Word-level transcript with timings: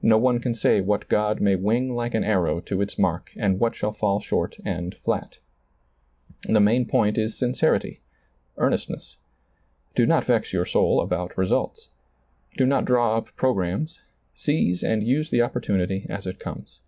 No 0.00 0.16
one 0.16 0.40
can 0.40 0.54
say 0.54 0.80
what 0.80 1.10
God 1.10 1.42
may 1.42 1.54
wing 1.54 1.94
like 1.94 2.14
an 2.14 2.24
arrow 2.24 2.58
to 2.60 2.74
^lailizccbvGoOgle 2.76 2.78
13a 2.86 2.86
SEEING 2.86 2.86
DARKLY 2.86 2.86
its 2.86 2.98
mark 2.98 3.32
and 3.36 3.60
what 3.60 3.74
shall 3.76 3.90
bU 3.92 4.20
short 4.24 4.56
and 4.64 4.96
Oat 5.06 5.38
The 6.48 6.58
main 6.60 6.86
point 6.86 7.18
is 7.18 7.36
sincerity, 7.36 8.00
earnestness. 8.56 9.18
Do 9.94 10.06
not 10.06 10.24
vex 10.24 10.54
your 10.54 10.64
soul 10.64 11.02
about 11.02 11.36
results. 11.36 11.90
Do 12.56 12.64
not 12.64 12.86
draw 12.86 13.18
up 13.18 13.28
pro 13.36 13.52
grammes; 13.52 14.00
seize 14.34 14.82
and 14.82 15.02
use 15.06 15.28
the 15.28 15.42
opportunity 15.42 16.06
as 16.08 16.26
it 16.26 16.38
comes. 16.40 16.80